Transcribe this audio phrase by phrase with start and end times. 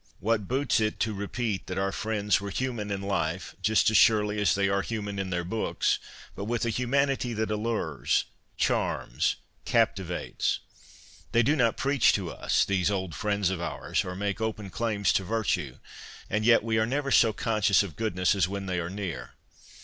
[0.19, 4.41] What boots it to repeat that our friends were human in life, just as surely
[4.41, 5.99] as they are human in their books,
[6.35, 8.25] but with a humanity that allures,
[8.57, 10.59] charms, captivates?
[11.33, 15.13] They do not preach to us, these old friends of ours, or make open claims
[15.13, 15.77] to virtue;
[16.31, 19.35] and yet we are never so conscious of goodness as when they are near.